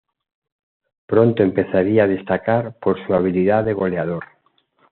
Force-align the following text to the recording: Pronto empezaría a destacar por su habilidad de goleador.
Pronto 1.05 1.43
empezaría 1.43 2.05
a 2.05 2.07
destacar 2.07 2.73
por 2.79 3.05
su 3.05 3.13
habilidad 3.13 3.63
de 3.65 3.73
goleador. 3.73 4.23